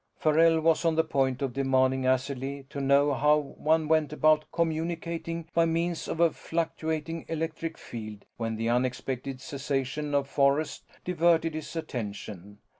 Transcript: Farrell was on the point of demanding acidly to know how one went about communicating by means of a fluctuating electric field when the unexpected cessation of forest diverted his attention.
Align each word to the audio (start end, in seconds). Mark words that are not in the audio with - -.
Farrell 0.17 0.61
was 0.61 0.83
on 0.83 0.95
the 0.95 1.03
point 1.03 1.43
of 1.43 1.53
demanding 1.53 2.07
acidly 2.07 2.65
to 2.71 2.81
know 2.81 3.13
how 3.13 3.37
one 3.37 3.87
went 3.87 4.11
about 4.11 4.51
communicating 4.51 5.47
by 5.53 5.63
means 5.65 6.07
of 6.07 6.19
a 6.19 6.31
fluctuating 6.31 7.23
electric 7.27 7.77
field 7.77 8.25
when 8.37 8.55
the 8.55 8.67
unexpected 8.67 9.39
cessation 9.39 10.15
of 10.15 10.27
forest 10.27 10.85
diverted 11.05 11.53
his 11.53 11.75
attention. 11.75 12.57